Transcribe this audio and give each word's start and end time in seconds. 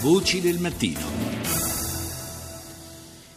Voci 0.00 0.40
del 0.40 0.60
mattino. 0.60 1.00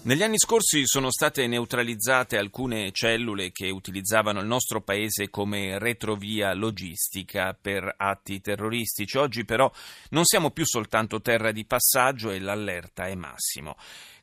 Negli 0.04 0.21
anni 0.21 0.38
scorsi 0.38 0.86
sono 0.86 1.10
state 1.10 1.48
neutralizzate 1.48 2.38
alcune 2.38 2.92
cellule 2.92 3.52
che 3.52 3.72
utilizzavano 3.72 4.40
il 4.40 4.45
nostro 4.45 4.79
paese 4.79 5.32
come 5.32 5.79
retrovia 5.79 6.53
logistica 6.53 7.58
per 7.59 7.92
atti 7.97 8.41
terroristici. 8.41 9.18
Oggi 9.18 9.43
però 9.43 9.71
non 10.09 10.23
siamo 10.23 10.52
più 10.52 10.63
soltanto 10.63 11.20
terra 11.20 11.52
di 11.52 11.66
passaggio 11.66 12.30
e 12.30 12.39
l'allerta 12.39 13.07
è 13.07 13.16
massimo. 13.16 13.75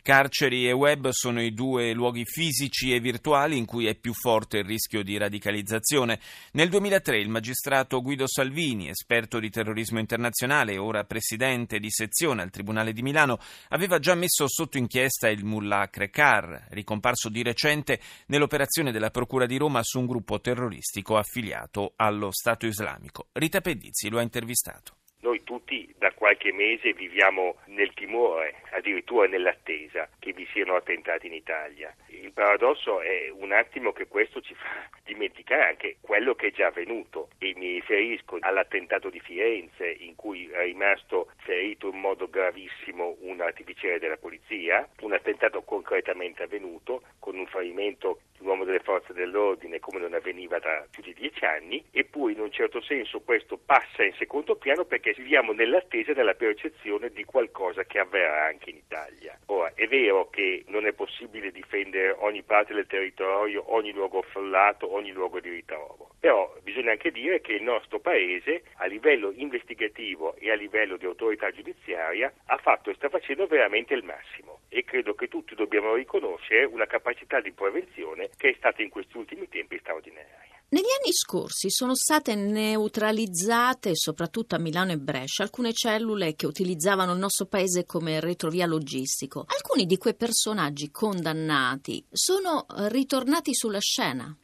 Carceri 0.09 0.67
e 0.67 0.73
web 0.73 1.11
sono 1.11 1.43
i 1.43 1.53
due 1.53 1.93
luoghi 1.93 2.25
fisici 2.25 2.95
e 2.95 2.99
virtuali 2.99 3.59
in 3.59 3.67
cui 3.67 3.89
è 3.89 3.95
più 3.95 4.15
forte 4.15 4.57
il 4.57 4.65
rischio 4.65 5.03
di 5.03 5.19
radicalizzazione. 5.19 6.19
Nel 6.53 6.71
2003 6.71 7.19
il 7.19 7.29
magistrato 7.29 8.01
Guido 8.01 8.27
Salvini, 8.27 8.89
esperto 8.89 9.39
di 9.39 9.51
terrorismo 9.51 9.99
internazionale 9.99 10.73
e 10.73 10.79
ora 10.79 11.05
presidente 11.05 11.79
di 11.79 11.91
sezione 11.91 12.41
al 12.41 12.49
Tribunale 12.49 12.95
di 12.95 13.03
Milano, 13.03 13.39
aveva 13.69 13.99
già 13.99 14.15
messo 14.15 14.49
sotto 14.49 14.79
inchiesta 14.79 15.29
il 15.29 15.45
mullah 15.45 15.91
Krekar, 15.91 16.69
ricomparso 16.71 17.29
di 17.29 17.43
recente 17.43 18.01
nell'operazione 18.29 18.93
della 18.93 19.11
Procura 19.11 19.45
di 19.45 19.59
Roma 19.59 19.83
su 19.83 19.99
un 19.99 20.07
gruppo 20.07 20.41
terroristico 20.41 21.19
affiliato 21.19 21.93
allo 21.97 22.33
Stato 22.33 22.65
islamico. 22.65 23.27
Rita 23.33 23.61
Pedizzi 23.61 24.09
lo 24.09 24.17
ha 24.17 24.23
intervistato. 24.23 24.95
Noi 25.29 25.45
tutti 25.45 25.95
da 25.99 26.11
qualche 26.15 26.55
mese 26.55 26.95
viviamo 26.95 27.57
nel 27.67 27.93
timore, 27.93 28.63
addirittura 28.71 29.29
nell'attesa 29.29 30.09
che 30.19 30.33
vi 30.33 30.49
siano 30.55 30.75
attentati 30.75 31.27
in 31.27 31.35
Italia. 31.35 31.95
Il 32.07 32.33
paradosso 32.33 33.03
è 33.03 33.29
un 33.31 33.53
attimo 33.53 33.93
che 33.93 34.07
questo 34.07 34.41
ci 34.41 34.55
fa 34.55 34.89
dimenticare 35.09 35.69
anche 35.69 35.97
quello 36.01 36.35
che 36.35 36.49
è 36.49 36.53
già 36.53 36.67
avvenuto 36.67 37.31
e 37.39 37.55
mi 37.57 37.73
riferisco 37.73 38.37
all'attentato 38.41 39.09
di 39.09 39.21
Firenze 39.21 39.89
in 39.89 40.15
cui 40.15 40.49
è 40.49 40.65
rimasto 40.65 41.31
ferito 41.39 41.89
in 41.89 41.99
modo 41.99 42.29
gravissimo 42.29 43.17
un 43.21 43.41
artificiere 43.41 43.99
della 43.99 44.19
polizia, 44.19 44.87
un 45.01 45.15
attentato 45.15 45.63
concretamente 45.63 46.43
avvenuto 46.43 47.03
con 47.19 47.37
un 47.37 47.47
ferimento 47.47 48.21
di 48.33 48.45
un 48.45 48.49
uomo 48.49 48.65
delle 48.65 48.81
forze 48.81 49.13
dell'ordine 49.13 49.81
come 49.81 49.99
non 49.99 50.15
avveniva 50.15 50.59
da 50.59 50.87
più 50.91 51.03
di 51.03 51.15
dieci 51.15 51.45
anni, 51.45 51.83
eppure 51.91 52.33
in 52.33 52.41
un 52.41 52.53
certo 52.53 52.81
senso 52.83 53.21
questo 53.21 53.59
passa 53.59 54.05
in 54.05 54.13
secondo 54.15 54.57
piano 54.57 54.85
perché 54.85 55.15
viviamo 55.17 55.53
nell'attesa 55.53 56.13
della 56.13 56.35
percezione 56.35 57.11
di 57.11 57.25
qualcosa 57.25 57.85
che 57.85 57.99
avverrà 57.99 58.47
anche 58.47 58.71
in 58.71 58.77
Italia. 58.77 59.39
Ora, 59.47 59.73
è 59.75 59.87
vero 59.89 60.29
che 60.29 60.65
non 60.69 60.87
è 60.87 60.93
possibile 60.93 61.51
difendere 61.51 62.15
ogni 62.19 62.43
parte 62.43 62.75
del 62.75 62.87
territorio, 62.87 63.75
ogni 63.75 63.93
luogo 63.93 64.21
affollato, 64.21 64.93
ogni 64.99 65.13
luogo 65.13 65.41
di 65.41 65.49
ritrovo, 65.49 66.11
però 66.21 66.55
bisogna 66.63 66.93
anche 66.93 67.11
dire 67.11 67.41
che 67.41 67.53
il 67.53 67.63
nostro 67.63 67.99
Paese 68.01 68.63
a 68.77 68.87
livello 68.87 69.33
investigativo 69.35 70.35
e 70.37 70.51
a 70.51 70.55
livello 70.55 70.97
di 70.97 71.07
autorità 71.07 71.51
giudiziaria 71.51 72.33
ha 72.47 72.59
fatto 72.59 72.91
e 72.91 72.95
sta 72.95 73.09
facendo 73.09 73.47
veramente 73.47 73.95
il 73.95 74.05
massimo 74.05 74.61
e 74.69 74.85
credo 74.85 75.15
che 75.15 75.29
tutti 75.29 75.55
dobbiamo 75.55 75.95
riconoscere 75.95 76.65
una 76.65 76.87
capacità 76.87 77.41
di 77.41 77.53
prevenzione 77.53 78.31
che 78.37 78.51
è 78.51 78.55
stata 78.57 78.83
in 78.83 78.91
questi 78.91 79.17
ultimi 79.17 79.49
tempi 79.49 79.79
straordinaria. 79.79 80.47
Negli 80.71 80.85
anni 81.01 81.15
scorsi 81.15 81.71
sono 81.71 81.95
state 81.95 82.35
neutralizzate, 82.35 83.93
soprattutto 83.95 84.55
a 84.55 84.59
Milano 84.59 84.93
e 84.93 84.99
Brescia, 84.99 85.43
alcune 85.43 85.73
cellule 85.73 86.35
che 86.35 86.45
utilizzavano 86.45 87.13
il 87.13 87.19
nostro 87.19 87.47
paese 87.47 87.87
come 87.87 88.21
retrovia 88.21 88.67
logistico. 88.67 89.47
Alcuni 89.49 89.87
di 89.87 89.97
quei 89.97 90.15
personaggi 90.15 90.91
condannati 90.91 92.05
sono 92.11 92.67
ritornati 92.91 93.55
sulla 93.55 93.81
scena. 93.81 94.37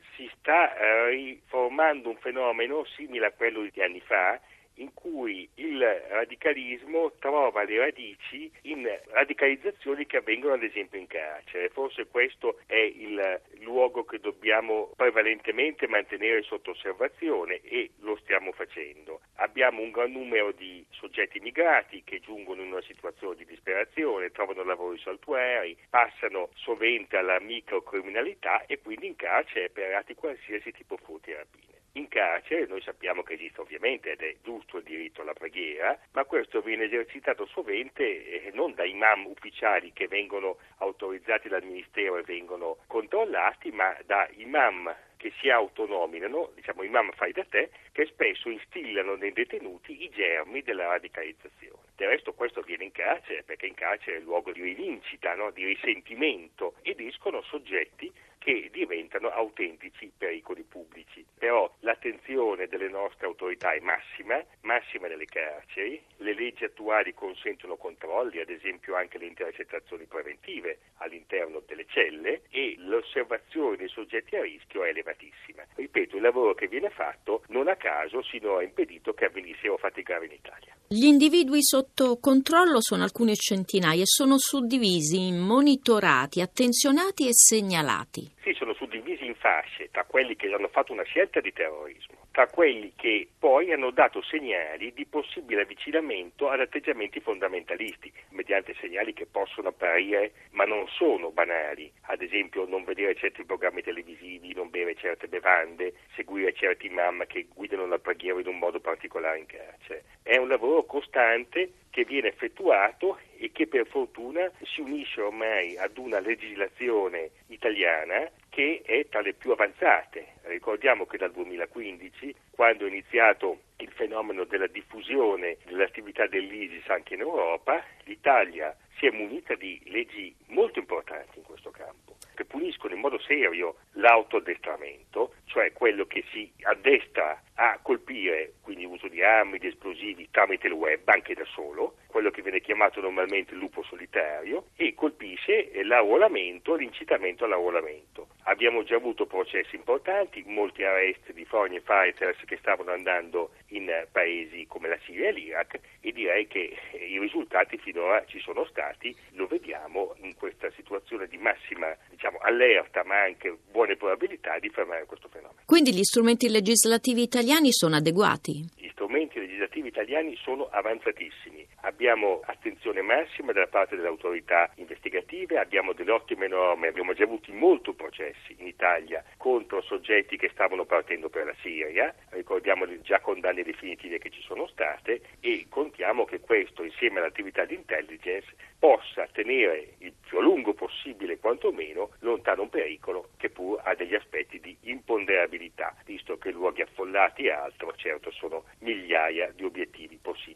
Sta 0.44 0.76
eh, 0.76 1.08
riformando 1.08 2.10
un 2.10 2.16
fenomeno 2.16 2.84
simile 2.96 3.28
a 3.28 3.32
quello 3.32 3.62
di 3.62 3.80
anni 3.80 4.00
fa 4.00 4.38
in 4.76 4.92
cui 4.94 5.48
il 5.54 5.80
radicalismo 6.08 7.12
trova 7.18 7.64
le 7.64 7.78
radici 7.78 8.50
in 8.62 8.88
radicalizzazioni 9.10 10.06
che 10.06 10.18
avvengono 10.18 10.54
ad 10.54 10.62
esempio 10.62 10.98
in 10.98 11.06
carcere. 11.06 11.68
Forse 11.68 12.06
questo 12.06 12.58
è 12.66 12.76
il 12.76 13.40
luogo 13.60 14.04
che 14.04 14.18
dobbiamo 14.18 14.90
prevalentemente 14.96 15.86
mantenere 15.86 16.42
sotto 16.42 16.70
osservazione 16.70 17.60
e 17.62 17.90
lo 18.00 18.16
stiamo 18.22 18.52
facendo. 18.52 19.20
Abbiamo 19.36 19.82
un 19.82 19.90
gran 19.90 20.12
numero 20.12 20.52
di 20.52 20.84
soggetti 20.90 21.40
migrati 21.40 22.02
che 22.04 22.20
giungono 22.20 22.62
in 22.62 22.72
una 22.72 22.82
situazione 22.82 23.36
di 23.36 23.44
disperazione, 23.44 24.30
trovano 24.30 24.64
lavori 24.64 24.98
saltuari, 24.98 25.76
passano 25.88 26.50
sovente 26.54 27.16
alla 27.16 27.40
microcriminalità 27.40 28.64
e 28.66 28.80
quindi 28.80 29.06
in 29.06 29.16
carcere 29.16 29.70
per 29.70 29.88
reati 29.88 30.14
qualsiasi 30.14 30.72
tipo 30.72 30.96
furti 30.96 31.30
e 31.30 31.36
rapine. 31.36 31.73
In 31.96 32.08
carcere 32.08 32.66
noi 32.66 32.82
sappiamo 32.82 33.22
che 33.22 33.34
esiste 33.34 33.60
ovviamente 33.60 34.10
ed 34.10 34.20
è 34.20 34.34
giusto 34.42 34.78
il 34.78 34.82
diritto 34.82 35.22
alla 35.22 35.32
preghiera, 35.32 35.96
ma 36.10 36.24
questo 36.24 36.60
viene 36.60 36.86
esercitato 36.86 37.46
sovente 37.46 38.02
eh, 38.02 38.50
non 38.52 38.74
da 38.74 38.84
imam 38.84 39.26
ufficiali 39.26 39.92
che 39.92 40.08
vengono 40.08 40.58
autorizzati 40.78 41.48
dal 41.48 41.62
Ministero 41.62 42.16
e 42.16 42.22
vengono 42.22 42.78
controllati, 42.88 43.70
ma 43.70 43.96
da 44.06 44.28
imam 44.32 44.92
che 45.16 45.32
si 45.38 45.48
autonominano, 45.48 46.50
diciamo 46.56 46.82
imam 46.82 47.12
fai 47.12 47.30
da 47.30 47.44
te, 47.44 47.70
che 47.92 48.06
spesso 48.06 48.50
instillano 48.50 49.14
nei 49.14 49.32
detenuti 49.32 50.02
i 50.02 50.10
germi 50.10 50.62
della 50.62 50.88
radicalizzazione. 50.88 51.82
Del 51.94 52.08
resto 52.08 52.32
questo 52.32 52.58
avviene 52.58 52.84
in 52.84 52.90
carcere 52.90 53.44
perché 53.44 53.66
in 53.66 53.74
carcere 53.74 54.16
è 54.16 54.18
il 54.18 54.24
luogo 54.24 54.50
di 54.50 54.62
rivincita, 54.62 55.34
no? 55.34 55.52
di 55.52 55.64
risentimento 55.64 56.74
ed 56.82 56.98
escono 56.98 57.40
soggetti 57.42 58.12
che 58.44 58.68
diventano 58.70 59.30
autentici 59.30 60.12
pericoli 60.16 60.62
pubblici. 60.64 61.24
Però 61.38 61.63
l'attenzione 62.04 62.66
delle 62.66 62.88
nostre 62.88 63.26
autorità 63.26 63.72
è 63.72 63.80
massima, 63.80 64.42
massima 64.60 65.08
nelle 65.08 65.24
carceri, 65.24 66.02
le 66.18 66.34
leggi 66.34 66.64
attuali 66.64 67.14
consentono 67.14 67.76
controlli, 67.76 68.40
ad 68.40 68.50
esempio 68.50 68.94
anche 68.94 69.16
le 69.16 69.24
intercettazioni 69.24 70.04
preventive 70.04 70.78
all'interno 70.98 71.62
delle 71.66 71.86
celle 71.86 72.42
e 72.50 72.74
l'osservazione 72.78 73.76
dei 73.76 73.88
soggetti 73.88 74.36
a 74.36 74.42
rischio 74.42 74.84
è 74.84 74.88
elevatissima. 74.88 75.64
Ripeto, 75.74 76.16
il 76.16 76.22
lavoro 76.22 76.54
che 76.54 76.68
viene 76.68 76.90
fatto 76.90 77.42
non 77.48 77.68
a 77.68 77.76
caso 77.76 78.22
sinora 78.22 78.60
ha 78.60 78.64
impedito 78.64 79.14
che 79.14 79.24
avvenissero 79.24 79.78
fatti 79.78 80.02
gravi 80.02 80.26
in 80.26 80.32
Italia. 80.32 80.73
Gli 80.96 81.06
individui 81.06 81.60
sotto 81.60 82.18
controllo 82.20 82.80
sono 82.80 83.02
alcune 83.02 83.34
centinaia 83.34 84.02
e 84.02 84.06
sono 84.06 84.38
suddivisi 84.38 85.26
in 85.26 85.40
monitorati, 85.40 86.40
attenzionati 86.40 87.26
e 87.26 87.32
segnalati. 87.32 88.30
Sì, 88.44 88.52
sono 88.52 88.74
suddivisi 88.74 89.24
in 89.24 89.34
fasce 89.34 89.88
tra 89.90 90.04
quelli 90.04 90.36
che 90.36 90.46
hanno 90.52 90.68
fatto 90.68 90.92
una 90.92 91.02
scelta 91.02 91.40
di 91.40 91.52
terrorismo, 91.52 92.28
tra 92.30 92.46
quelli 92.46 92.92
che 92.94 93.26
poi 93.36 93.72
hanno 93.72 93.90
dato 93.90 94.22
segnali 94.22 94.92
di 94.94 95.04
possibile 95.04 95.62
avvicinamento 95.62 96.48
ad 96.48 96.60
atteggiamenti 96.60 97.18
fondamentalisti, 97.18 98.12
mediante 98.28 98.76
segnali 98.80 99.14
che 99.14 99.26
possono 99.26 99.70
apparire 99.70 100.32
ma 100.50 100.64
non 100.64 100.86
sono 100.86 101.30
banali, 101.30 101.90
ad 102.02 102.22
esempio 102.22 102.66
non 102.66 102.84
vedere 102.84 103.16
certi 103.16 103.44
programmi 103.44 103.82
televisivi, 103.82 104.54
non 104.54 104.70
bere 104.70 104.94
certe 104.94 105.26
bevande, 105.26 105.94
seguire 106.14 106.52
certi 106.52 106.86
imam 106.86 107.26
che 107.26 107.48
guidano 107.52 107.86
la 107.86 107.98
preghiera 107.98 108.38
in 108.38 108.46
un 108.46 108.58
modo 108.58 108.78
particolare 108.78 109.38
in 109.38 109.46
carcere. 109.46 110.04
È 110.22 110.36
un 110.36 110.48
lavoro 110.48 110.83
costante 110.84 111.72
che 111.90 112.04
viene 112.04 112.28
effettuato 112.28 113.18
e 113.36 113.52
che 113.52 113.68
per 113.68 113.86
fortuna 113.86 114.50
si 114.62 114.80
unisce 114.80 115.20
ormai 115.20 115.76
ad 115.76 115.96
una 115.96 116.18
legislazione 116.18 117.30
italiana 117.48 118.28
che 118.48 118.82
è 118.84 119.06
tra 119.08 119.20
le 119.20 119.34
più 119.34 119.52
avanzate. 119.52 120.34
Ricordiamo 120.42 121.06
che 121.06 121.18
dal 121.18 121.30
2015, 121.30 122.34
quando 122.50 122.84
è 122.84 122.88
iniziato 122.88 123.60
il 123.78 123.90
fenomeno 123.92 124.44
della 124.44 124.66
diffusione 124.66 125.56
dell'attività 125.64 126.26
dell'ISIS 126.26 126.88
anche 126.88 127.14
in 127.14 127.20
Europa, 127.20 127.84
l'Italia 128.04 128.76
si 128.98 129.06
è 129.06 129.10
munita 129.10 129.54
di 129.54 129.80
leggi 129.86 130.34
molto 130.46 130.78
importanti 130.78 131.38
in 131.38 131.44
questo 131.44 131.70
campo, 131.70 132.16
che 132.34 132.44
puniscono 132.44 132.94
in 132.94 133.00
modo 133.00 133.18
serio 133.20 133.76
l'autoaddestramento, 133.92 135.34
cioè 135.46 135.72
quello 135.72 136.06
che 136.06 136.24
si 136.32 136.50
addestra 136.62 137.40
a 137.56 137.78
colpire, 137.82 138.54
quindi 138.62 138.84
uso 138.84 139.08
di 139.08 139.22
armi, 139.22 139.58
di 139.58 139.68
esplosivi 139.68 140.28
tramite 140.30 140.66
il 140.66 140.72
web, 140.72 141.00
anche 141.06 141.34
da 141.34 141.44
solo, 141.44 141.96
quello 142.06 142.30
che 142.30 142.42
viene 142.42 142.60
chiamato 142.60 143.00
normalmente 143.00 143.52
il 143.52 143.58
lupo 143.58 143.82
solitario, 143.82 144.66
e 144.76 144.94
colpisce 144.94 145.70
l'arruolamento, 145.84 146.74
l'incitamento 146.74 147.44
all'arruolamento. 147.44 148.28
Abbiamo 148.44 148.82
già 148.82 148.96
avuto 148.96 149.26
processi 149.26 149.76
importanti, 149.76 150.42
molti 150.46 150.84
arresti 150.84 151.32
di 151.32 151.44
foreign 151.44 151.80
fighters 151.84 152.38
che 152.44 152.56
stavano 152.58 152.90
andando 152.90 153.50
in 153.68 153.90
paesi 154.10 154.66
come 154.66 154.88
la 154.88 154.98
Siria 155.04 155.28
e 155.28 155.32
l'Iraq 155.32 155.80
e 156.00 156.12
direi 156.12 156.46
che 156.46 156.76
i 156.92 157.18
risultati 157.18 157.78
finora 157.78 158.24
ci 158.26 158.38
sono 158.40 158.64
stati, 158.66 159.14
lo 159.32 159.46
vediamo 159.46 160.14
in 160.22 160.34
questa 160.34 160.70
situazione 160.76 161.26
di 161.26 161.38
massima 161.38 161.96
diciamo, 162.10 162.38
allerta 162.38 163.02
ma 163.04 163.22
anche 163.22 163.56
buone 163.70 163.96
probabilità 163.96 164.58
di 164.58 164.68
fermare 164.68 165.06
questo 165.06 165.28
fenomeno. 165.28 165.60
Quindi 165.64 165.94
gli 165.94 166.02
strumenti 166.02 166.48
legislativi 166.48 167.28
italiani 167.44 167.72
sono 167.72 167.96
adeguati? 167.96 168.64
Gli 168.74 168.88
strumenti 168.92 169.38
legislativi 169.38 169.88
italiani 169.88 170.34
sono 170.42 170.66
avanzatissimi 170.70 171.63
abbiamo 171.84 172.40
attenzione 172.44 173.02
massima 173.02 173.52
da 173.52 173.66
parte 173.66 173.96
delle 173.96 174.08
autorità 174.08 174.70
investigative, 174.76 175.58
abbiamo 175.58 175.92
delle 175.92 176.10
ottime 176.10 176.48
norme, 176.48 176.88
abbiamo 176.88 177.12
già 177.12 177.24
avuto 177.24 177.52
molti 177.52 177.92
processi 177.92 178.56
in 178.58 178.66
Italia 178.66 179.22
contro 179.36 179.82
soggetti 179.82 180.36
che 180.36 180.50
stavano 180.52 180.84
partendo 180.84 181.28
per 181.28 181.46
la 181.46 181.54
Siria, 181.60 182.14
ricordiamo 182.30 182.86
già 183.02 183.20
condanne 183.20 183.62
definitive 183.62 184.18
che 184.18 184.30
ci 184.30 184.40
sono 184.42 184.66
state 184.66 185.20
e 185.40 185.66
contiamo 185.68 186.24
che 186.24 186.40
questo 186.40 186.82
insieme 186.82 187.20
all'attività 187.20 187.64
di 187.64 187.74
intelligence 187.74 188.52
possa 188.78 189.26
tenere 189.32 189.94
il 189.98 190.12
più 190.26 190.38
a 190.38 190.42
lungo 190.42 190.74
possibile 190.74 191.38
quantomeno 191.38 192.10
lontano 192.20 192.62
un 192.62 192.70
pericolo 192.70 193.30
che 193.36 193.50
pur 193.50 193.80
ha 193.82 193.94
degli 193.94 194.14
aspetti 194.14 194.60
di 194.60 194.76
imponderabilità, 194.82 195.94
visto 196.04 196.38
che 196.38 196.50
luoghi 196.50 196.82
affollati 196.82 197.44
e 197.44 197.50
altro 197.50 197.92
certo 197.96 198.30
sono 198.30 198.64
migliaia 198.80 199.50
di 199.54 199.64
obiettivi 199.64 200.18
possibili. 200.20 200.53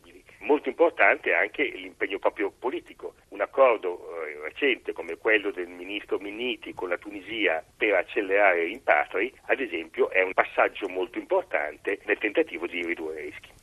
Molto 0.49 0.71
importante 0.71 1.35
anche 1.35 1.63
l'impegno 1.63 2.19
proprio 2.19 2.51
politico. 2.51 3.17
Un 3.29 3.43
accordo 3.43 4.25
eh, 4.25 4.41
recente 4.45 4.95
come 4.95 5.19
quello 5.19 5.51
del 5.51 5.69
ministro 5.69 6.19
Minniti 6.19 6.73
con 6.73 6.89
la 6.89 6.97
Tunisia 6.97 7.63
per 7.77 7.93
accelerare 7.93 8.65
i 8.65 8.69
rimpatri, 8.69 9.31
ad 9.43 9.61
esempio, 9.61 10.09
è 10.09 10.23
un 10.23 10.33
passaggio 10.33 10.89
molto 10.89 11.19
importante 11.19 11.99
nel 12.07 12.17
tentativo 12.17 12.67
di 12.67 12.83
ridurre 12.83 13.21
i 13.21 13.25
rischi. 13.27 13.58